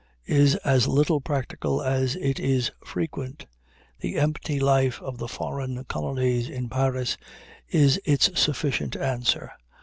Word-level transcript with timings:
is 0.25 0.55
as 0.65 0.87
little 0.87 1.21
practical 1.21 1.79
as 1.79 2.15
it 2.15 2.39
is 2.39 2.71
frequent. 2.83 3.45
The 3.99 4.15
empty 4.15 4.59
life 4.59 4.99
of 4.99 5.19
the 5.19 5.27
"foreign 5.27 5.83
colonies" 5.83 6.49
in 6.49 6.69
Paris 6.69 7.17
is 7.69 8.01
its 8.03 8.31
sufficient 8.41 8.95
answer. 8.95 9.51